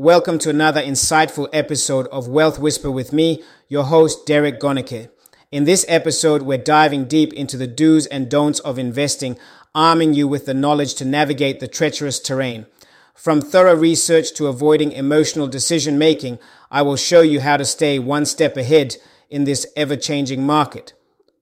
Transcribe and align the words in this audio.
Welcome 0.00 0.38
to 0.38 0.50
another 0.50 0.80
insightful 0.80 1.48
episode 1.52 2.06
of 2.12 2.28
Wealth 2.28 2.60
Whisper 2.60 2.88
with 2.88 3.12
me, 3.12 3.42
your 3.66 3.82
host, 3.82 4.26
Derek 4.26 4.60
Goneke. 4.60 5.08
In 5.50 5.64
this 5.64 5.84
episode, 5.88 6.42
we're 6.42 6.56
diving 6.56 7.06
deep 7.06 7.32
into 7.32 7.56
the 7.56 7.66
do's 7.66 8.06
and 8.06 8.30
don'ts 8.30 8.60
of 8.60 8.78
investing, 8.78 9.36
arming 9.74 10.14
you 10.14 10.28
with 10.28 10.46
the 10.46 10.54
knowledge 10.54 10.94
to 10.94 11.04
navigate 11.04 11.58
the 11.58 11.66
treacherous 11.66 12.20
terrain. 12.20 12.66
From 13.12 13.40
thorough 13.40 13.74
research 13.74 14.32
to 14.34 14.46
avoiding 14.46 14.92
emotional 14.92 15.48
decision 15.48 15.98
making, 15.98 16.38
I 16.70 16.82
will 16.82 16.94
show 16.94 17.22
you 17.22 17.40
how 17.40 17.56
to 17.56 17.64
stay 17.64 17.98
one 17.98 18.24
step 18.24 18.56
ahead 18.56 18.98
in 19.28 19.42
this 19.42 19.66
ever 19.74 19.96
changing 19.96 20.46
market. 20.46 20.92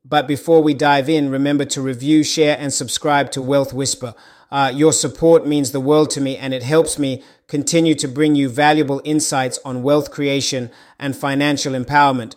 But 0.09 0.29
before 0.29 0.63
we 0.63 0.73
dive 0.73 1.09
in, 1.09 1.31
remember 1.31 1.65
to 1.65 1.83
review, 1.83 2.23
share, 2.23 2.57
and 2.61 2.73
subscribe 2.73 3.33
to 3.33 3.43
Wealth 3.43 3.73
Whisper. 3.73 4.15
Uh, 4.53 4.73
your 4.73 4.93
support 4.93 5.49
means 5.49 5.73
the 5.73 5.81
world 5.81 6.11
to 6.11 6.21
me 6.21 6.37
and 6.37 6.55
it 6.55 6.63
helps 6.63 6.97
me 6.97 7.25
continue 7.49 7.97
to 7.97 8.07
bring 8.07 8.37
you 8.37 8.49
valuable 8.49 9.03
insights 9.05 9.59
on 9.65 9.83
wealth 9.83 10.13
creation 10.13 10.71
and 11.01 11.17
financial 11.17 11.73
empowerment. 11.73 12.37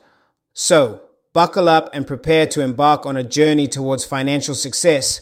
So, 0.51 1.03
buckle 1.31 1.69
up 1.69 1.91
and 1.93 2.07
prepare 2.07 2.47
to 2.47 2.61
embark 2.61 3.05
on 3.05 3.15
a 3.15 3.23
journey 3.23 3.67
towards 3.67 4.03
financial 4.03 4.55
success. 4.55 5.21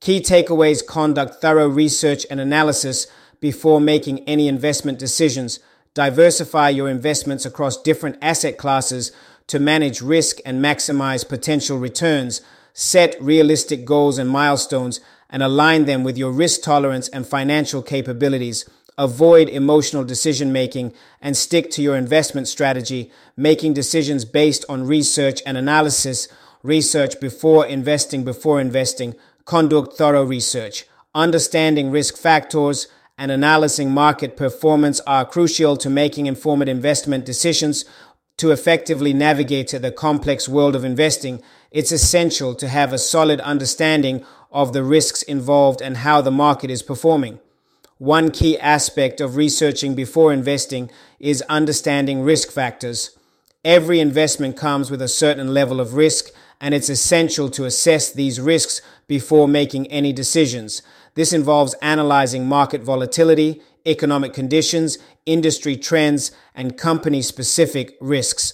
Key 0.00 0.20
takeaways 0.20 0.86
conduct 0.86 1.40
thorough 1.40 1.68
research 1.68 2.24
and 2.30 2.38
analysis 2.38 3.08
before 3.40 3.80
making 3.80 4.20
any 4.28 4.46
investment 4.46 5.00
decisions. 5.00 5.58
Diversify 5.94 6.68
your 6.68 6.88
investments 6.88 7.44
across 7.44 7.82
different 7.82 8.16
asset 8.22 8.56
classes 8.56 9.10
to 9.48 9.58
manage 9.58 10.00
risk 10.00 10.38
and 10.44 10.64
maximize 10.64 11.28
potential 11.28 11.78
returns. 11.78 12.42
Set 12.72 13.20
realistic 13.20 13.84
goals 13.84 14.16
and 14.16 14.30
milestones 14.30 15.00
and 15.28 15.42
align 15.42 15.86
them 15.86 16.04
with 16.04 16.16
your 16.16 16.30
risk 16.30 16.62
tolerance 16.62 17.08
and 17.08 17.26
financial 17.26 17.82
capabilities. 17.82 18.68
Avoid 18.96 19.48
emotional 19.48 20.04
decision 20.04 20.52
making 20.52 20.92
and 21.20 21.36
stick 21.36 21.72
to 21.72 21.82
your 21.82 21.96
investment 21.96 22.46
strategy, 22.46 23.10
making 23.36 23.74
decisions 23.74 24.24
based 24.24 24.64
on 24.68 24.86
research 24.86 25.42
and 25.44 25.56
analysis. 25.56 26.28
Research 26.62 27.18
before 27.18 27.66
investing, 27.66 28.22
before 28.22 28.60
investing. 28.60 29.16
Conduct 29.44 29.94
thorough 29.94 30.24
research. 30.24 30.84
Understanding 31.16 31.90
risk 31.90 32.16
factors 32.16 32.86
and 33.20 33.30
analyzing 33.30 33.90
market 33.90 34.34
performance 34.34 34.98
are 35.00 35.26
crucial 35.26 35.76
to 35.76 35.90
making 35.90 36.24
informed 36.24 36.70
investment 36.70 37.26
decisions 37.26 37.84
to 38.38 38.50
effectively 38.50 39.12
navigate 39.12 39.68
the 39.68 39.92
complex 39.92 40.48
world 40.48 40.74
of 40.74 40.86
investing, 40.86 41.42
it's 41.70 41.92
essential 41.92 42.54
to 42.54 42.66
have 42.66 42.94
a 42.94 42.98
solid 42.98 43.38
understanding 43.40 44.24
of 44.50 44.72
the 44.72 44.82
risks 44.82 45.22
involved 45.22 45.82
and 45.82 45.98
how 45.98 46.22
the 46.22 46.30
market 46.30 46.70
is 46.70 46.82
performing. 46.82 47.38
One 47.98 48.30
key 48.30 48.58
aspect 48.58 49.20
of 49.20 49.36
researching 49.36 49.94
before 49.94 50.32
investing 50.32 50.90
is 51.18 51.42
understanding 51.42 52.22
risk 52.22 52.50
factors. 52.50 53.18
Every 53.62 54.00
investment 54.00 54.56
comes 54.56 54.90
with 54.90 55.02
a 55.02 55.08
certain 55.08 55.52
level 55.52 55.78
of 55.78 55.92
risk, 55.92 56.30
and 56.60 56.74
it's 56.74 56.88
essential 56.88 57.48
to 57.50 57.64
assess 57.64 58.12
these 58.12 58.40
risks 58.40 58.82
before 59.06 59.48
making 59.48 59.86
any 59.86 60.12
decisions. 60.12 60.82
This 61.14 61.32
involves 61.32 61.74
analyzing 61.82 62.46
market 62.46 62.82
volatility, 62.82 63.62
economic 63.86 64.32
conditions, 64.32 64.98
industry 65.26 65.76
trends, 65.76 66.30
and 66.54 66.76
company 66.76 67.22
specific 67.22 67.96
risks. 68.00 68.52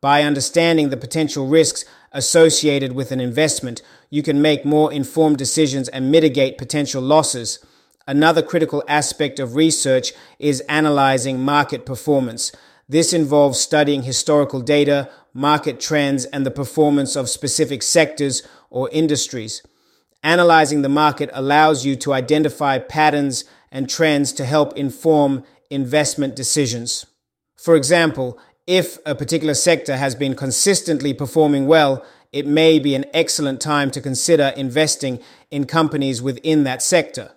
By 0.00 0.22
understanding 0.22 0.90
the 0.90 0.96
potential 0.96 1.46
risks 1.46 1.84
associated 2.12 2.92
with 2.92 3.10
an 3.10 3.20
investment, 3.20 3.82
you 4.10 4.22
can 4.22 4.40
make 4.40 4.64
more 4.64 4.92
informed 4.92 5.38
decisions 5.38 5.88
and 5.88 6.10
mitigate 6.10 6.58
potential 6.58 7.02
losses. 7.02 7.58
Another 8.06 8.42
critical 8.42 8.84
aspect 8.86 9.40
of 9.40 9.56
research 9.56 10.12
is 10.38 10.60
analyzing 10.62 11.40
market 11.40 11.84
performance. 11.84 12.52
This 12.88 13.12
involves 13.12 13.58
studying 13.58 14.02
historical 14.02 14.60
data, 14.60 15.10
market 15.32 15.80
trends, 15.80 16.24
and 16.26 16.46
the 16.46 16.50
performance 16.52 17.16
of 17.16 17.28
specific 17.28 17.82
sectors 17.82 18.42
or 18.70 18.88
industries. 18.92 19.62
Analyzing 20.22 20.82
the 20.82 20.88
market 20.88 21.30
allows 21.32 21.84
you 21.84 21.96
to 21.96 22.12
identify 22.12 22.78
patterns 22.78 23.44
and 23.72 23.90
trends 23.90 24.32
to 24.34 24.44
help 24.44 24.76
inform 24.76 25.42
investment 25.70 26.36
decisions. 26.36 27.06
For 27.56 27.74
example, 27.74 28.38
if 28.66 28.98
a 29.04 29.14
particular 29.14 29.54
sector 29.54 29.96
has 29.96 30.14
been 30.14 30.34
consistently 30.34 31.12
performing 31.12 31.66
well, 31.66 32.04
it 32.32 32.46
may 32.46 32.78
be 32.78 32.94
an 32.94 33.04
excellent 33.12 33.60
time 33.60 33.90
to 33.92 34.00
consider 34.00 34.52
investing 34.56 35.20
in 35.50 35.64
companies 35.64 36.22
within 36.22 36.64
that 36.64 36.82
sector. 36.82 37.32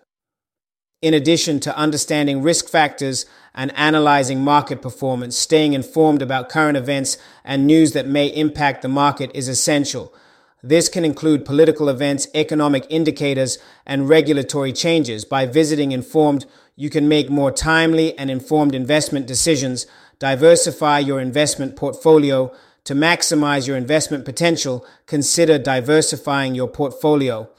In 1.02 1.14
addition 1.14 1.62
to 1.62 1.78
understanding 1.78 2.42
risk 2.42 2.68
factors 2.68 3.26
and 3.56 3.72
analyzing 3.78 4.44
market 4.44 4.82
performance, 4.82 5.38
staying 5.38 5.72
informed 5.72 6.22
about 6.22 6.50
current 6.50 6.76
events 6.76 7.18
and 7.46 7.66
news 7.66 7.94
that 7.94 8.06
may 8.06 8.28
impact 8.28 8.82
the 8.82 8.90
market 8.90 9.32
is 9.34 9.48
essential. 9.48 10.14
This 10.62 10.90
can 10.90 11.06
include 11.06 11.46
political 11.46 11.88
events, 11.88 12.28
economic 12.36 12.86
indicators, 12.90 13.60
and 13.86 14.10
regulatory 14.10 14.74
changes. 14.74 15.24
By 15.24 15.46
visiting 15.46 15.94
informed, 15.94 16.46
you 16.76 16.90
can 16.90 17.08
make 17.08 17.30
more 17.30 17.52
timely 17.52 18.18
and 18.18 18.30
informed 18.30 18.76
investment 18.76 19.26
decisions, 19.26 19.88
diversify 20.20 21.00
your 21.00 21.22
investment 21.22 21.78
portfolio. 21.78 22.52
To 22.84 22.94
maximize 22.94 23.68
your 23.68 23.78
investment 23.78 24.26
potential, 24.26 24.86
consider 25.06 25.58
diversifying 25.58 26.56
your 26.56 26.68
portfolio. 26.68 27.50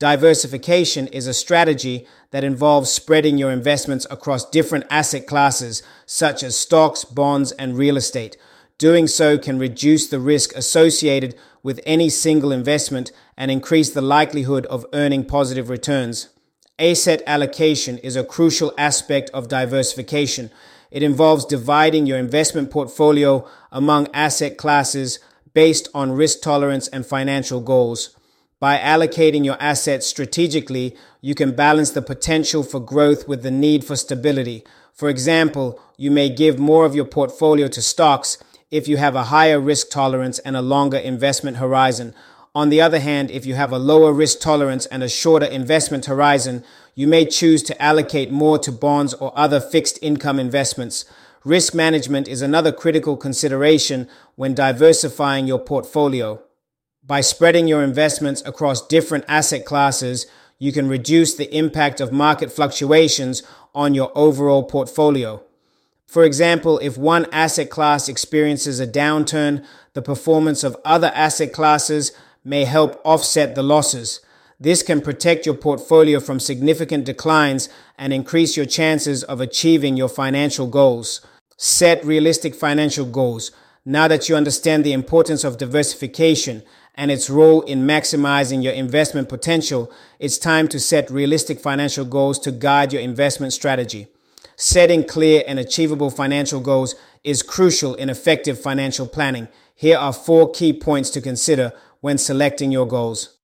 Diversification 0.00 1.08
is 1.08 1.26
a 1.26 1.34
strategy 1.34 2.06
that 2.30 2.42
involves 2.42 2.90
spreading 2.90 3.36
your 3.36 3.50
investments 3.50 4.06
across 4.10 4.48
different 4.48 4.86
asset 4.88 5.26
classes, 5.26 5.82
such 6.06 6.42
as 6.42 6.56
stocks, 6.56 7.04
bonds, 7.04 7.52
and 7.52 7.76
real 7.76 7.98
estate. 7.98 8.38
Doing 8.78 9.06
so 9.06 9.36
can 9.36 9.58
reduce 9.58 10.08
the 10.08 10.18
risk 10.18 10.56
associated 10.56 11.34
with 11.62 11.80
any 11.84 12.08
single 12.08 12.50
investment 12.50 13.12
and 13.36 13.50
increase 13.50 13.90
the 13.90 14.00
likelihood 14.00 14.64
of 14.66 14.86
earning 14.94 15.26
positive 15.26 15.68
returns. 15.68 16.30
Asset 16.78 17.22
allocation 17.26 17.98
is 17.98 18.16
a 18.16 18.24
crucial 18.24 18.72
aspect 18.78 19.28
of 19.34 19.48
diversification. 19.48 20.50
It 20.90 21.02
involves 21.02 21.44
dividing 21.44 22.06
your 22.06 22.16
investment 22.16 22.70
portfolio 22.70 23.46
among 23.70 24.08
asset 24.14 24.56
classes 24.56 25.18
based 25.52 25.88
on 25.92 26.12
risk 26.12 26.40
tolerance 26.40 26.88
and 26.88 27.04
financial 27.04 27.60
goals. 27.60 28.16
By 28.60 28.76
allocating 28.76 29.42
your 29.42 29.56
assets 29.58 30.06
strategically, 30.06 30.94
you 31.22 31.34
can 31.34 31.56
balance 31.56 31.92
the 31.92 32.02
potential 32.02 32.62
for 32.62 32.78
growth 32.78 33.26
with 33.26 33.42
the 33.42 33.50
need 33.50 33.86
for 33.86 33.96
stability. 33.96 34.64
For 34.92 35.08
example, 35.08 35.80
you 35.96 36.10
may 36.10 36.28
give 36.28 36.58
more 36.58 36.84
of 36.84 36.94
your 36.94 37.06
portfolio 37.06 37.68
to 37.68 37.80
stocks 37.80 38.36
if 38.70 38.86
you 38.86 38.98
have 38.98 39.14
a 39.14 39.24
higher 39.24 39.58
risk 39.58 39.88
tolerance 39.88 40.38
and 40.40 40.58
a 40.58 40.62
longer 40.62 40.98
investment 40.98 41.56
horizon. 41.56 42.14
On 42.54 42.68
the 42.68 42.82
other 42.82 42.98
hand, 42.98 43.30
if 43.30 43.46
you 43.46 43.54
have 43.54 43.72
a 43.72 43.78
lower 43.78 44.12
risk 44.12 44.40
tolerance 44.40 44.84
and 44.86 45.02
a 45.02 45.08
shorter 45.08 45.46
investment 45.46 46.04
horizon, 46.04 46.62
you 46.94 47.06
may 47.06 47.24
choose 47.24 47.62
to 47.62 47.82
allocate 47.82 48.30
more 48.30 48.58
to 48.58 48.70
bonds 48.70 49.14
or 49.14 49.32
other 49.34 49.58
fixed 49.58 49.98
income 50.02 50.38
investments. 50.38 51.06
Risk 51.44 51.72
management 51.74 52.28
is 52.28 52.42
another 52.42 52.72
critical 52.72 53.16
consideration 53.16 54.06
when 54.36 54.54
diversifying 54.54 55.46
your 55.46 55.58
portfolio. 55.58 56.42
By 57.10 57.22
spreading 57.22 57.66
your 57.66 57.82
investments 57.82 58.40
across 58.46 58.86
different 58.86 59.24
asset 59.26 59.64
classes, 59.64 60.28
you 60.60 60.70
can 60.70 60.88
reduce 60.88 61.34
the 61.34 61.52
impact 61.52 62.00
of 62.00 62.12
market 62.12 62.52
fluctuations 62.52 63.42
on 63.74 63.94
your 63.94 64.12
overall 64.14 64.62
portfolio. 64.62 65.42
For 66.06 66.22
example, 66.22 66.78
if 66.78 66.96
one 66.96 67.26
asset 67.32 67.68
class 67.68 68.08
experiences 68.08 68.78
a 68.78 68.86
downturn, 68.86 69.66
the 69.92 70.02
performance 70.02 70.62
of 70.62 70.76
other 70.84 71.10
asset 71.12 71.52
classes 71.52 72.12
may 72.44 72.64
help 72.64 73.00
offset 73.04 73.56
the 73.56 73.64
losses. 73.64 74.20
This 74.60 74.84
can 74.84 75.00
protect 75.00 75.46
your 75.46 75.56
portfolio 75.56 76.20
from 76.20 76.38
significant 76.38 77.06
declines 77.06 77.68
and 77.98 78.12
increase 78.12 78.56
your 78.56 78.66
chances 78.66 79.24
of 79.24 79.40
achieving 79.40 79.96
your 79.96 80.08
financial 80.08 80.68
goals. 80.68 81.26
Set 81.56 82.04
realistic 82.04 82.54
financial 82.54 83.04
goals. 83.04 83.50
Now 83.84 84.06
that 84.06 84.28
you 84.28 84.36
understand 84.36 84.84
the 84.84 84.92
importance 84.92 85.42
of 85.42 85.58
diversification 85.58 86.62
and 86.94 87.10
its 87.10 87.30
role 87.30 87.62
in 87.62 87.86
maximizing 87.86 88.62
your 88.62 88.72
investment 88.72 89.28
potential, 89.28 89.90
it's 90.18 90.38
time 90.38 90.68
to 90.68 90.80
set 90.80 91.10
realistic 91.10 91.60
financial 91.60 92.04
goals 92.04 92.38
to 92.40 92.52
guide 92.52 92.92
your 92.92 93.02
investment 93.02 93.52
strategy. 93.52 94.08
Setting 94.56 95.04
clear 95.04 95.42
and 95.46 95.58
achievable 95.58 96.10
financial 96.10 96.60
goals 96.60 96.94
is 97.24 97.42
crucial 97.42 97.94
in 97.94 98.10
effective 98.10 98.60
financial 98.60 99.06
planning. 99.06 99.48
Here 99.74 99.96
are 99.96 100.12
four 100.12 100.50
key 100.50 100.72
points 100.72 101.10
to 101.10 101.20
consider 101.20 101.72
when 102.00 102.18
selecting 102.18 102.70
your 102.70 102.86
goals. 102.86 103.38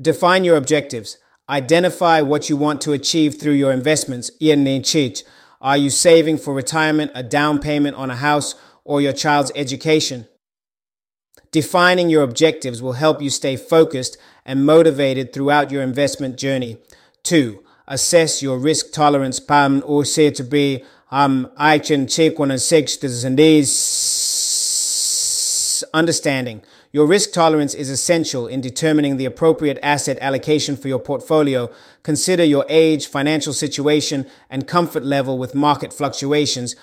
Define 0.00 0.44
your 0.44 0.56
objectives. 0.56 1.18
Identify 1.50 2.20
what 2.22 2.48
you 2.48 2.56
want 2.56 2.80
to 2.82 2.92
achieve 2.92 3.40
through 3.40 3.54
your 3.54 3.72
investments. 3.72 4.30
Are 5.60 5.76
you 5.76 5.90
saving 5.90 6.38
for 6.38 6.54
retirement, 6.54 7.10
a 7.14 7.22
down 7.22 7.58
payment 7.58 7.96
on 7.96 8.10
a 8.10 8.16
house, 8.16 8.54
or 8.84 9.00
your 9.00 9.12
child's 9.12 9.52
education? 9.54 10.28
Defining 11.50 12.10
your 12.10 12.22
objectives 12.22 12.80
will 12.82 12.92
help 12.92 13.22
you 13.22 13.30
stay 13.30 13.56
focused 13.56 14.16
and 14.44 14.64
motivated 14.66 15.32
throughout 15.32 15.70
your 15.70 15.82
investment 15.82 16.36
journey. 16.36 16.78
Two, 17.22 17.64
assess 17.86 18.42
your 18.42 18.58
risk 18.58 18.92
tolerance. 18.92 19.40
Pam 19.40 19.82
or 19.86 20.04
say 20.04 20.30
to 20.30 20.44
be 20.44 20.84
um 21.10 21.50
I 21.56 21.78
can 21.78 22.06
check 22.06 22.38
one 22.38 22.50
and 22.50 22.60
six 22.60 23.02
and 23.24 23.38
these 23.38 23.72
understanding. 25.94 26.62
Your 26.92 27.06
risk 27.06 27.32
tolerance 27.32 27.74
is 27.74 27.90
essential 27.90 28.46
in 28.46 28.60
determining 28.60 29.16
the 29.16 29.24
appropriate 29.24 29.78
asset 29.82 30.18
allocation 30.20 30.76
for 30.76 30.88
your 30.88 30.98
portfolio. 30.98 31.70
Consider 32.02 32.44
your 32.44 32.64
age, 32.68 33.06
financial 33.06 33.52
situation, 33.52 34.26
and 34.48 34.66
comfort 34.66 35.04
level 35.04 35.38
with 35.38 35.54
market 35.54 35.92
fluctuations. 35.92 36.76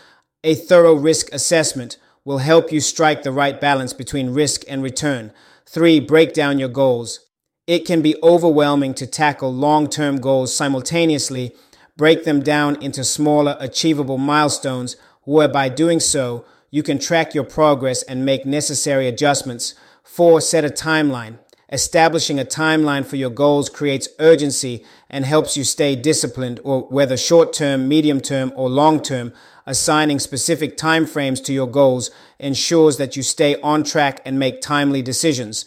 A 0.43 0.55
thorough 0.55 0.93
risk 0.93 1.33
assessment 1.33 1.97
will 2.23 2.39
help 2.39 2.71
you 2.71 2.79
strike 2.79 3.23
the 3.23 3.31
right 3.31 3.61
balance 3.61 3.93
between 3.93 4.31
risk 4.31 4.63
and 4.67 4.83
return. 4.83 5.31
Three, 5.67 5.99
break 5.99 6.33
down 6.33 6.59
your 6.59 6.69
goals. 6.69 7.19
It 7.67 7.85
can 7.85 8.01
be 8.01 8.15
overwhelming 8.21 8.93
to 8.95 9.07
tackle 9.07 9.53
long 9.53 9.89
term 9.89 10.17
goals 10.17 10.55
simultaneously. 10.55 11.55
Break 11.97 12.25
them 12.25 12.41
down 12.41 12.81
into 12.81 13.03
smaller, 13.03 13.55
achievable 13.59 14.17
milestones, 14.17 14.97
where 15.23 15.47
by 15.47 15.69
doing 15.69 15.99
so, 15.99 16.45
you 16.75 16.83
can 16.83 16.99
track 16.99 17.33
your 17.33 17.45
progress 17.45 18.03
and 18.03 18.25
make 18.25 18.45
necessary 18.45 19.07
adjustments. 19.07 19.75
Four, 20.03 20.41
set 20.41 20.65
a 20.65 20.67
timeline. 20.67 21.39
Establishing 21.71 22.37
a 22.37 22.43
timeline 22.43 23.05
for 23.05 23.15
your 23.15 23.29
goals 23.29 23.69
creates 23.69 24.09
urgency 24.19 24.83
and 25.09 25.23
helps 25.23 25.55
you 25.55 25.63
stay 25.63 25.95
disciplined, 25.95 26.59
or 26.65 26.81
whether 26.89 27.15
short 27.15 27.53
term, 27.53 27.87
medium 27.87 28.19
term, 28.19 28.51
or 28.57 28.67
long 28.69 29.01
term, 29.01 29.31
assigning 29.65 30.19
specific 30.19 30.75
timeframes 30.75 31.41
to 31.45 31.53
your 31.53 31.65
goals 31.65 32.11
ensures 32.39 32.97
that 32.97 33.15
you 33.15 33.23
stay 33.23 33.55
on 33.61 33.81
track 33.81 34.19
and 34.25 34.37
make 34.37 34.59
timely 34.59 35.01
decisions. 35.01 35.63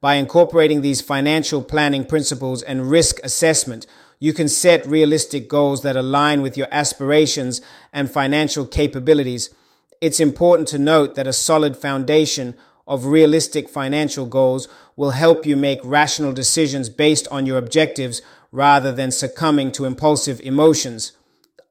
By 0.00 0.14
incorporating 0.14 0.80
these 0.80 1.00
financial 1.00 1.62
planning 1.62 2.04
principles 2.04 2.62
and 2.62 2.90
risk 2.90 3.20
assessment, 3.22 3.86
you 4.18 4.32
can 4.32 4.48
set 4.48 4.84
realistic 4.86 5.48
goals 5.48 5.84
that 5.84 5.94
align 5.94 6.42
with 6.42 6.56
your 6.56 6.66
aspirations 6.72 7.60
and 7.92 8.10
financial 8.10 8.66
capabilities. 8.66 9.50
It's 10.00 10.20
important 10.20 10.68
to 10.68 10.78
note 10.78 11.14
that 11.14 11.26
a 11.26 11.32
solid 11.32 11.76
foundation 11.76 12.54
of 12.86 13.06
realistic 13.06 13.68
financial 13.68 14.26
goals 14.26 14.68
will 14.96 15.10
help 15.10 15.44
you 15.44 15.56
make 15.56 15.80
rational 15.84 16.32
decisions 16.32 16.88
based 16.88 17.28
on 17.28 17.46
your 17.46 17.58
objectives 17.58 18.22
rather 18.50 18.92
than 18.92 19.10
succumbing 19.10 19.72
to 19.72 19.84
impulsive 19.84 20.40
emotions 20.40 21.12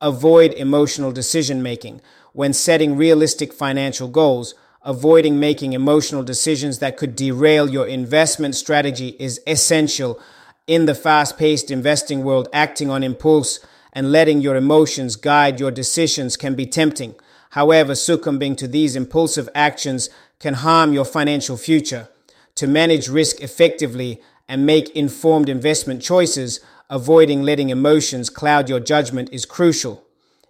avoid 0.02 0.54
emotional 0.54 1.12
decision 1.12 1.64
making. 1.64 2.02
When 2.34 2.54
setting 2.54 2.98
realistic 2.98 3.52
financial 3.52 4.08
goals, 4.08 4.54
avoiding 4.84 5.40
making 5.40 5.74
emotional 5.74 6.24
decisions 6.24 6.80
that 6.80 6.98
could 6.98 7.16
derail 7.16 7.70
your 7.70 7.88
investment 7.88 8.56
strategy 8.56 9.16
is 9.20 9.42
essential. 9.48 10.20
In 10.68 10.86
the 10.86 10.96
fast 10.96 11.38
paced 11.38 11.72
investing 11.72 12.24
world, 12.24 12.48
acting 12.54 12.90
on 12.90 13.04
impulse 13.04 13.60
and 13.92 14.12
letting 14.12 14.42
your 14.42 14.56
emotions 14.56 15.16
guide 15.16 15.60
your 15.60 15.72
decisions 15.72 16.38
can 16.38 16.54
be 16.56 16.66
tempting. 16.66 17.16
However, 17.58 17.96
succumbing 17.96 18.56
to 18.58 18.68
these 18.68 18.96
impulsive 18.96 19.50
actions 19.56 20.12
can 20.40 20.54
harm 20.54 20.94
your 20.94 21.06
financial 21.06 21.58
future. 21.58 22.08
To 22.54 22.68
manage 22.68 23.10
risk 23.10 23.42
effectively 23.42 24.22
and 24.48 24.64
make 24.64 24.96
informed 24.96 25.50
investment 25.50 26.04
choices, 26.04 26.60
avoiding 26.88 27.42
letting 27.42 27.72
emotions 27.72 28.30
cloud 28.30 28.70
your 28.70 28.80
judgment 28.80 29.30
is 29.32 29.48
crucial. 29.48 30.04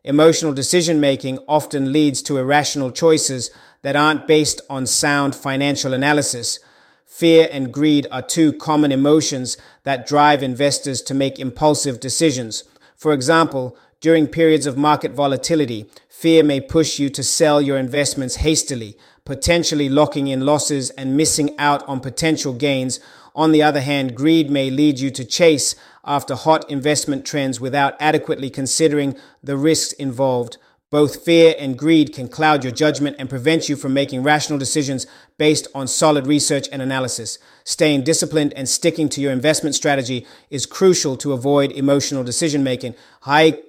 Emotional 0.03 0.51
decision 0.51 0.99
making 0.99 1.39
often 1.47 1.93
leads 1.93 2.21
to 2.23 2.39
irrational 2.39 2.91
choices 2.91 3.51
that 3.83 3.95
aren't 3.95 4.27
based 4.27 4.59
on 4.69 4.85
sound 4.85 5.33
financial 5.33 5.93
analysis. 5.93 6.59
Fear 7.05 7.47
and 7.53 7.71
greed 7.71 8.05
are 8.11 8.21
two 8.21 8.51
common 8.51 8.91
emotions 8.91 9.57
that 9.83 10.05
drive 10.05 10.43
investors 10.43 11.01
to 11.03 11.13
make 11.13 11.39
impulsive 11.39 12.01
decisions. 12.01 12.65
For 12.97 13.13
example, 13.13 13.77
during 13.99 14.27
periods 14.27 14.67
of 14.67 14.77
market 14.77 15.11
volatility, 15.11 15.89
fear 16.17 16.41
may 16.43 16.59
push 16.59 16.97
you 16.97 17.11
to 17.11 17.21
sell 17.21 17.61
your 17.61 17.77
investments 17.77 18.37
hastily, 18.37 18.97
potentially 19.23 19.87
locking 19.87 20.27
in 20.27 20.43
losses 20.43 20.89
and 20.91 21.15
missing 21.15 21.55
out 21.59 21.87
on 21.87 21.99
potential 21.99 22.53
gains. 22.53 22.99
On 23.35 23.51
the 23.51 23.61
other 23.61 23.81
hand, 23.81 24.15
greed 24.15 24.49
may 24.49 24.71
lead 24.71 24.97
you 24.97 25.11
to 25.11 25.23
chase 25.23 25.75
after 26.03 26.33
hot 26.33 26.67
investment 26.71 27.23
trends 27.23 27.61
without 27.61 27.95
adequately 27.99 28.49
considering 28.49 29.15
the 29.43 29.57
risks 29.57 29.93
involved. 29.93 30.57
Both 30.89 31.23
fear 31.23 31.53
and 31.59 31.77
greed 31.77 32.13
can 32.13 32.29
cloud 32.29 32.63
your 32.63 32.73
judgment 32.73 33.17
and 33.19 33.29
prevent 33.29 33.69
you 33.69 33.75
from 33.75 33.93
making 33.93 34.23
rational 34.23 34.57
decisions 34.57 35.05
based 35.37 35.67
on 35.75 35.87
solid 35.87 36.25
research 36.25 36.67
and 36.71 36.81
analysis. 36.81 37.37
Staying 37.63 38.05
disciplined 38.05 38.53
and 38.53 38.67
sticking 38.67 39.07
to 39.09 39.21
your 39.21 39.31
investment 39.31 39.75
strategy 39.75 40.25
is 40.49 40.65
crucial 40.65 41.15
to 41.17 41.33
avoid 41.33 41.71
emotional 41.73 42.23
decision 42.23 42.63
making. 42.63 42.95
High 43.21 43.59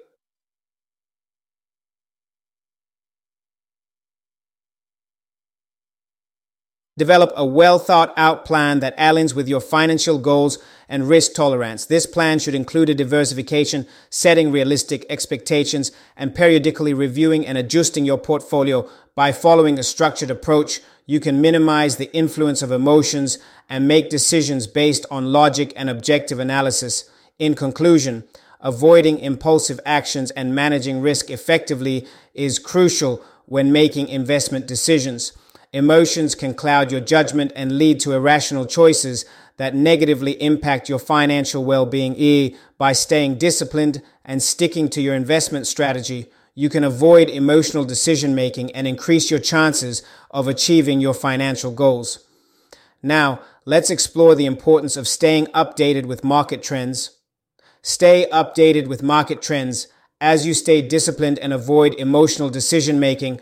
Develop 6.99 7.33
a 7.37 7.47
well 7.47 7.79
thought 7.79 8.12
out 8.17 8.45
plan 8.45 8.81
that 8.81 8.99
aligns 8.99 9.33
with 9.33 9.47
your 9.47 9.61
financial 9.61 10.19
goals 10.19 10.59
and 10.89 11.09
risk 11.09 11.33
tolerance. 11.33 11.85
This 11.85 12.06
plan 12.06 12.41
should 12.41 12.56
include 12.56 12.91
a 12.91 12.95
diversification, 12.95 13.87
setting 14.11 14.50
realistic 14.50 15.06
expectations, 15.09 15.93
and 16.17 16.35
periodically 16.35 16.93
reviewing 16.93 17.47
and 17.47 17.56
adjusting 17.56 18.05
your 18.05 18.19
portfolio 18.19 18.91
by 19.15 19.31
following 19.31 19.79
a 19.79 19.85
structured 19.85 20.29
approach. 20.29 20.81
You 21.06 21.21
can 21.21 21.41
minimize 21.41 21.99
the 21.99 22.12
influence 22.12 22.62
of 22.62 22.73
emotions 22.73 23.39
and 23.69 23.87
make 23.87 24.11
decisions 24.11 24.67
based 24.67 25.06
on 25.09 25.33
logic 25.33 25.73
and 25.77 25.89
objective 25.89 26.41
analysis. 26.41 27.09
In 27.39 27.55
conclusion, 27.55 28.25
avoiding 28.61 29.21
impulsive 29.21 29.79
actions 29.87 30.33
and 30.33 30.53
managing 30.53 31.00
risk 31.00 31.31
effectively 31.31 32.09
is 32.35 32.59
crucial 32.59 33.23
when 33.47 33.71
making 33.71 34.09
investment 34.09 34.67
decisions. 34.67 35.31
Emotions 35.73 36.35
can 36.35 36.55
cloud 36.55 36.91
your 36.91 37.00
judgment 37.00 37.53
and 37.55 37.76
lead 37.76 38.00
to 38.00 38.12
irrational 38.12 38.65
choices 38.65 39.26
that 39.59 39.75
negatively 39.75 40.41
impact 40.43 40.88
your 40.88 40.99
financial 40.99 41.65
well 41.65 41.85
being. 41.85 42.15
E, 42.17 42.56
by 42.79 42.93
staying 42.93 43.37
disciplined 43.37 44.00
and 44.25 44.43
sticking 44.43 44.88
to 44.88 45.03
your 45.03 45.15
investment 45.15 45.67
strategy, 45.67 46.26
you 46.55 46.70
can 46.70 46.85
avoid 46.85 47.29
emotional 47.29 47.85
decision 47.85 48.35
making 48.35 48.70
and 48.73 48.87
increase 48.87 49.31
your 49.31 49.41
chances 49.41 50.03
of 50.31 50.49
achieving 50.49 51.00
your 51.00 51.15
financial 51.15 51.71
goals. 51.71 52.26
Now, 53.03 53.41
let's 53.64 53.91
explore 53.91 54.35
the 54.35 54.47
importance 54.47 54.97
of 54.97 55.06
staying 55.06 55.47
updated 55.49 56.06
with 56.06 56.25
market 56.25 56.62
trends. 56.62 57.19
Stay 57.83 58.26
updated 58.33 58.88
with 58.88 59.02
market 59.02 59.42
trends 59.42 59.87
as 60.21 60.47
you 60.47 60.54
stay 60.54 60.83
disciplined 60.83 61.38
and 61.38 61.52
avoid 61.52 61.95
emotional 61.95 62.50
decision 62.50 62.99
making 62.99 63.40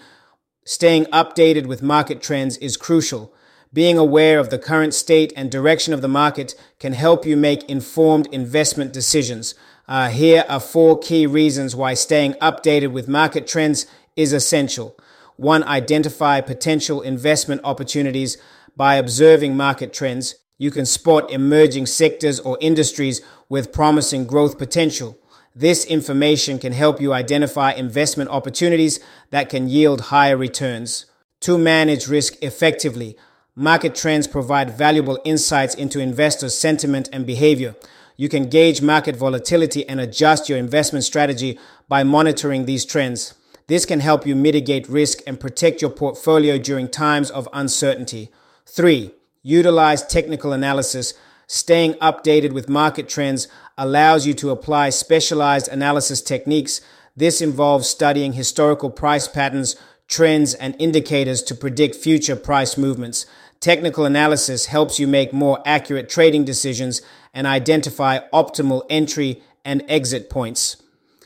Staying 0.69 1.05
updated 1.07 1.67
with 1.67 1.81
market 1.81 2.21
trends 2.21 2.57
is 2.57 2.77
crucial. 2.77 3.33
Being 3.73 3.99
aware 3.99 4.41
of 4.41 4.51
the 4.51 4.59
current 4.59 4.95
state 4.95 5.33
and 5.37 5.49
direction 5.49 5.95
of 5.95 6.03
the 6.03 6.09
market 6.09 6.57
can 6.81 6.93
help 6.93 7.25
you 7.25 7.37
make 7.37 7.71
informed 7.71 8.27
investment 8.33 8.93
decisions. 8.93 9.55
Uh, 9.87 10.09
here 10.09 10.45
are 10.49 10.59
four 10.59 10.99
key 10.99 11.25
reasons 11.25 11.77
why 11.77 11.95
staying 11.95 12.33
updated 12.43 12.91
with 12.91 13.07
market 13.07 13.47
trends 13.47 13.87
is 14.17 14.33
essential. 14.33 14.99
One, 15.37 15.63
identify 15.63 16.41
potential 16.41 17.01
investment 17.01 17.61
opportunities 17.63 18.37
by 18.77 18.97
observing 18.97 19.57
market 19.57 19.93
trends. 19.93 20.35
You 20.59 20.73
can 20.73 20.85
spot 20.85 21.31
emerging 21.31 21.87
sectors 21.87 22.41
or 22.41 22.59
industries 22.61 23.21
with 23.49 23.73
promising 23.73 24.27
growth 24.27 24.59
potential. 24.59 25.17
This 25.59 25.87
information 25.87 26.59
can 26.59 26.75
help 26.75 27.01
you 27.01 27.15
identify 27.15 27.73
investment 27.73 28.29
opportunities 28.29 29.01
that 29.31 29.49
can 29.49 29.71
yield 29.71 30.13
higher 30.13 30.37
returns. 30.37 31.07
To 31.41 31.57
manage 31.57 32.09
risk 32.09 32.35
effectively, 32.43 33.17
market 33.55 33.95
trends 33.95 34.27
provide 34.27 34.77
valuable 34.77 35.19
insights 35.25 35.75
into 35.75 35.99
investors' 35.99 36.55
sentiment 36.55 37.09
and 37.11 37.25
behavior. 37.25 37.75
You 38.19 38.29
can 38.29 38.51
gauge 38.51 38.83
market 38.83 39.17
volatility 39.17 39.89
and 39.89 39.99
adjust 39.99 40.51
your 40.51 40.59
investment 40.59 41.07
strategy 41.07 41.59
by 41.89 42.05
monitoring 42.05 42.67
these 42.67 42.85
trends. 42.85 43.33
This 43.67 43.87
can 43.87 44.01
help 44.01 44.27
you 44.27 44.37
mitigate 44.37 44.91
risk 44.91 45.21
and 45.27 45.41
protect 45.41 45.81
your 45.81 45.91
portfolio 45.91 46.59
during 46.59 46.87
times 46.87 47.31
of 47.31 47.49
uncertainty. 47.55 48.29
Three, 48.67 49.13
utilize 49.43 50.07
technical 50.07 50.53
analysis 50.53 51.15
Staying 51.49 51.95
updated 51.95 52.53
with 52.53 52.69
market 52.69 53.09
trends 53.09 53.47
allows 53.79 54.27
you 54.27 54.35
to 54.35 54.51
apply 54.51 54.91
specialized 54.91 55.69
analysis 55.69 56.23
techniques. 56.23 56.81
This 57.17 57.41
involves 57.41 57.89
studying 57.89 58.33
historical 58.33 58.91
price 58.91 59.29
patterns, 59.29 59.77
trends, 60.09 60.55
and 60.55 60.75
indicators 60.79 61.43
to 61.45 61.55
predict 61.55 61.95
future 61.97 62.37
price 62.37 62.77
movements. 62.77 63.27
Technical 63.61 64.05
analysis 64.05 64.67
helps 64.67 64.99
you 64.99 65.07
make 65.07 65.33
more 65.33 65.61
accurate 65.65 66.09
trading 66.09 66.45
decisions 66.45 67.03
and 67.33 67.47
identify 67.47 68.21
optimal 68.33 68.83
entry 68.89 69.43
and 69.65 69.83
exit 69.89 70.31
points. 70.31 70.77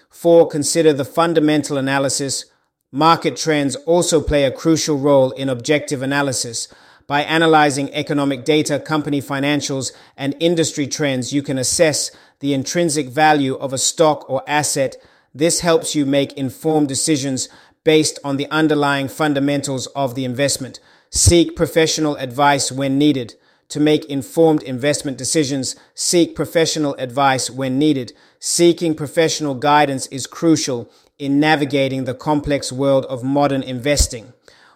Four, 0.09 0.49
consider 0.49 0.93
the 0.93 1.05
fundamental 1.05 1.77
analysis. 1.77 2.47
Market 2.93 3.37
trends 3.37 3.77
also 3.77 4.21
play 4.21 4.45
a 4.45 4.51
crucial 4.51 4.99
role 4.99 5.31
in 5.33 5.49
objective 5.49 6.03
analysis. 6.03 6.69
By 7.11 7.25
analyzing 7.25 7.93
economic 7.93 8.45
data, 8.45 8.79
company 8.79 9.21
financials, 9.21 9.91
and 10.17 10.37
industry 10.39 10.87
trends, 10.87 11.33
you 11.33 11.43
can 11.43 11.59
assess 11.59 12.13
the 12.39 12.55
intrinsic 12.55 13.09
value 13.09 13.57
of 13.57 13.73
a 13.73 13.79
stock 13.79 14.31
or 14.31 14.45
asset. 14.47 14.95
This 15.35 15.59
helps 15.59 15.97
you 15.97 16.07
make 16.07 16.33
informed 16.35 16.87
decisions 16.87 17.49
based 17.83 18.21
on 18.23 18.37
the 18.37 18.49
underlying 18.53 19.09
fundamentals 19.09 19.89
of 19.89 20.15
the 20.15 20.25
investment. 20.25 20.79
Seek 21.11 21.57
professional 21.57 22.15
advice 22.15 22.71
when 22.71 22.97
needed. 22.97 23.35
To 23.71 23.81
make 23.81 24.05
informed 24.05 24.63
investment 24.63 25.19
decisions, 25.19 25.75
seek 25.97 26.37
professional 26.37 26.95
advice 26.95 27.51
when 27.51 27.77
needed. 27.77 28.13
Seeking 28.39 28.95
professional 28.95 29.57
guidance 29.57 30.07
is 30.13 30.29
crucial 30.29 30.89
in 31.19 31.41
navigating 31.41 32.05
the 32.05 32.15
complex 32.15 32.71
world 32.71 33.05
of 33.07 33.25
modern 33.25 33.65
investing. 33.65 34.33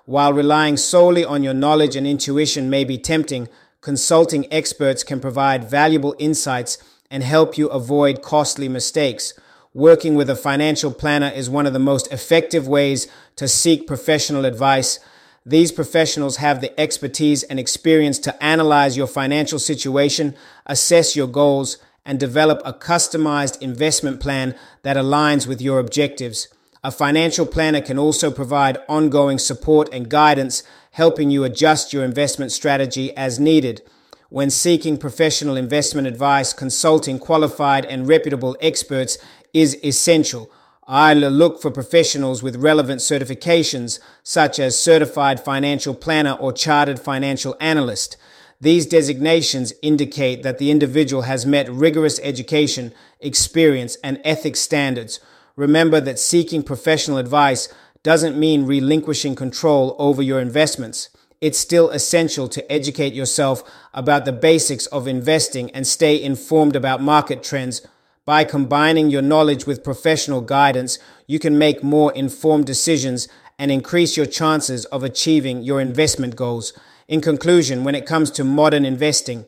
While 0.06 0.34
relying 0.34 0.76
solely 0.76 1.24
on 1.24 1.42
your 1.42 1.54
knowledge 1.54 1.96
and 1.96 2.06
intuition 2.06 2.68
may 2.68 2.84
be 2.84 2.98
tempting, 2.98 3.48
consulting 3.80 4.46
experts 4.52 5.02
can 5.02 5.18
provide 5.18 5.70
valuable 5.70 6.14
insights 6.18 6.76
and 7.10 7.22
help 7.22 7.56
you 7.56 7.68
avoid 7.68 8.20
costly 8.20 8.68
mistakes. 8.68 9.32
Working 9.72 10.14
with 10.14 10.28
a 10.28 10.36
financial 10.36 10.92
planner 10.92 11.32
is 11.34 11.48
one 11.48 11.66
of 11.66 11.72
the 11.72 11.78
most 11.78 12.12
effective 12.12 12.68
ways 12.68 13.08
to 13.36 13.48
seek 13.48 13.86
professional 13.86 14.44
advice. 14.44 15.00
These 15.46 15.72
professionals 15.72 16.36
have 16.36 16.60
the 16.60 16.78
expertise 16.78 17.42
and 17.42 17.58
experience 17.58 18.18
to 18.20 18.44
analyze 18.44 18.98
your 18.98 19.06
financial 19.06 19.58
situation, 19.58 20.36
assess 20.66 21.16
your 21.16 21.26
goals, 21.26 21.78
and 22.04 22.20
develop 22.20 22.60
a 22.64 22.74
customized 22.74 23.60
investment 23.62 24.20
plan 24.20 24.54
that 24.82 24.98
aligns 24.98 25.46
with 25.46 25.62
your 25.62 25.78
objectives. 25.78 26.48
A 26.84 26.90
financial 26.90 27.46
planner 27.46 27.80
can 27.80 27.98
also 27.98 28.30
provide 28.30 28.76
ongoing 28.90 29.38
support 29.38 29.88
and 29.90 30.06
guidance, 30.06 30.62
helping 30.90 31.30
you 31.30 31.42
adjust 31.42 31.94
your 31.94 32.04
investment 32.04 32.52
strategy 32.52 33.16
as 33.16 33.40
needed. 33.40 33.80
When 34.28 34.50
seeking 34.50 34.98
professional 34.98 35.56
investment 35.56 36.06
advice, 36.06 36.52
consulting 36.52 37.18
qualified 37.18 37.86
and 37.86 38.06
reputable 38.06 38.54
experts 38.60 39.16
is 39.54 39.82
essential. 39.82 40.50
I 40.86 41.14
look 41.14 41.62
for 41.62 41.70
professionals 41.70 42.42
with 42.42 42.56
relevant 42.56 43.00
certifications, 43.00 43.98
such 44.22 44.58
as 44.58 44.78
Certified 44.78 45.40
Financial 45.40 45.94
Planner 45.94 46.32
or 46.32 46.52
Chartered 46.52 47.00
Financial 47.00 47.56
Analyst. 47.60 48.18
These 48.60 48.84
designations 48.84 49.72
indicate 49.80 50.42
that 50.42 50.58
the 50.58 50.70
individual 50.70 51.22
has 51.22 51.46
met 51.46 51.66
rigorous 51.70 52.20
education, 52.22 52.92
experience, 53.20 53.96
and 54.04 54.20
ethics 54.22 54.60
standards. 54.60 55.18
Remember 55.56 56.00
that 56.00 56.18
seeking 56.18 56.62
professional 56.64 57.18
advice 57.18 57.68
doesn't 58.02 58.36
mean 58.38 58.66
relinquishing 58.66 59.36
control 59.36 59.94
over 59.98 60.20
your 60.20 60.40
investments. 60.40 61.10
It's 61.40 61.58
still 61.58 61.90
essential 61.90 62.48
to 62.48 62.72
educate 62.72 63.14
yourself 63.14 63.62
about 63.92 64.24
the 64.24 64.32
basics 64.32 64.86
of 64.86 65.06
investing 65.06 65.70
and 65.70 65.86
stay 65.86 66.20
informed 66.20 66.74
about 66.74 67.02
market 67.02 67.42
trends. 67.42 67.86
By 68.24 68.44
combining 68.44 69.10
your 69.10 69.22
knowledge 69.22 69.66
with 69.66 69.84
professional 69.84 70.40
guidance, 70.40 70.98
you 71.26 71.38
can 71.38 71.56
make 71.56 71.84
more 71.84 72.12
informed 72.14 72.66
decisions 72.66 73.28
and 73.58 73.70
increase 73.70 74.16
your 74.16 74.26
chances 74.26 74.86
of 74.86 75.04
achieving 75.04 75.62
your 75.62 75.80
investment 75.80 76.34
goals. 76.34 76.72
In 77.06 77.20
conclusion, 77.20 77.84
when 77.84 77.94
it 77.94 78.06
comes 78.06 78.30
to 78.32 78.44
modern 78.44 78.84
investing, 78.84 79.46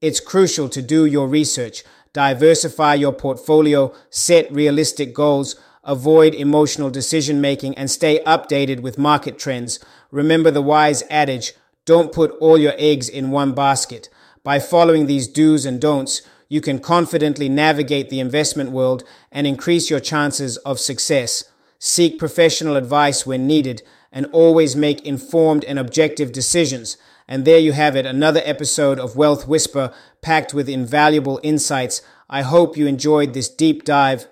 it's 0.00 0.20
crucial 0.20 0.68
to 0.68 0.80
do 0.80 1.04
your 1.06 1.26
research, 1.26 1.82
diversify 2.12 2.94
your 2.94 3.12
portfolio, 3.12 3.92
set 4.10 4.50
realistic 4.52 5.14
goals, 5.14 5.56
avoid 5.84 6.34
emotional 6.34 6.90
decision 6.90 7.40
making, 7.40 7.76
and 7.76 7.90
stay 7.90 8.20
updated 8.24 8.80
with 8.80 8.98
market 8.98 9.38
trends. 9.38 9.78
Remember 10.10 10.50
the 10.50 10.62
wise 10.62 11.02
adage 11.10 11.54
don't 11.88 12.12
put 12.12 12.32
all 12.32 12.58
your 12.58 12.74
eggs 12.76 13.08
in 13.08 13.30
one 13.30 13.54
basket. 13.54 14.10
By 14.44 14.58
following 14.58 15.06
these 15.06 15.26
do's 15.26 15.64
and 15.64 15.80
don'ts, 15.80 16.20
you 16.46 16.60
can 16.60 16.80
confidently 16.80 17.48
navigate 17.48 18.10
the 18.10 18.20
investment 18.20 18.72
world 18.72 19.04
and 19.32 19.46
increase 19.46 19.88
your 19.88 19.98
chances 19.98 20.58
of 20.58 20.78
success. 20.78 21.44
Seek 21.78 22.18
professional 22.18 22.76
advice 22.76 23.24
when 23.24 23.46
needed 23.46 23.82
and 24.12 24.26
always 24.32 24.76
make 24.76 25.06
informed 25.06 25.64
and 25.64 25.78
objective 25.78 26.30
decisions. 26.30 26.98
And 27.30 27.44
there 27.44 27.58
you 27.58 27.72
have 27.72 27.94
it, 27.94 28.06
another 28.06 28.40
episode 28.42 28.98
of 28.98 29.14
Wealth 29.14 29.46
Whisper 29.46 29.92
packed 30.22 30.54
with 30.54 30.66
invaluable 30.66 31.38
insights. 31.42 32.00
I 32.30 32.40
hope 32.40 32.74
you 32.74 32.86
enjoyed 32.86 33.34
this 33.34 33.50
deep 33.50 33.84
dive. 33.84 34.26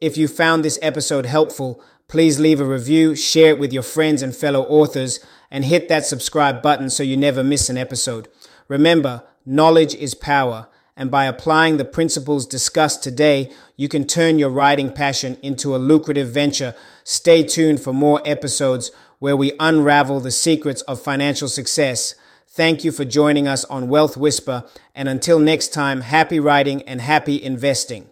If 0.00 0.16
you 0.16 0.28
found 0.28 0.64
this 0.64 0.78
episode 0.80 1.26
helpful, 1.26 1.82
please 2.06 2.38
leave 2.38 2.60
a 2.60 2.64
review, 2.64 3.16
share 3.16 3.50
it 3.50 3.58
with 3.58 3.72
your 3.72 3.82
friends 3.82 4.22
and 4.22 4.34
fellow 4.34 4.62
authors, 4.62 5.18
and 5.50 5.64
hit 5.64 5.88
that 5.88 6.06
subscribe 6.06 6.62
button 6.62 6.90
so 6.90 7.02
you 7.02 7.16
never 7.16 7.42
miss 7.42 7.68
an 7.68 7.76
episode. 7.76 8.28
Remember, 8.68 9.24
knowledge 9.44 9.96
is 9.96 10.14
power, 10.14 10.68
and 10.96 11.10
by 11.10 11.24
applying 11.24 11.76
the 11.76 11.84
principles 11.84 12.46
discussed 12.46 13.02
today, 13.02 13.50
you 13.76 13.88
can 13.88 14.06
turn 14.06 14.38
your 14.38 14.50
writing 14.50 14.92
passion 14.92 15.38
into 15.42 15.74
a 15.74 15.78
lucrative 15.78 16.28
venture. 16.28 16.76
Stay 17.02 17.42
tuned 17.42 17.80
for 17.80 17.92
more 17.92 18.22
episodes 18.24 18.92
where 19.18 19.36
we 19.36 19.52
unravel 19.58 20.20
the 20.20 20.30
secrets 20.30 20.82
of 20.82 21.02
financial 21.02 21.48
success. 21.48 22.14
Thank 22.50 22.82
you 22.82 22.92
for 22.92 23.04
joining 23.04 23.46
us 23.46 23.66
on 23.66 23.88
Wealth 23.88 24.16
Whisper, 24.16 24.64
and 24.94 25.06
until 25.06 25.38
next 25.38 25.68
time, 25.68 26.00
happy 26.00 26.40
writing 26.40 26.82
and 26.82 27.00
happy 27.00 27.40
investing. 27.40 28.08